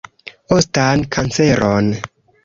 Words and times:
Ostan 0.55 1.03
kanceron. 1.15 1.91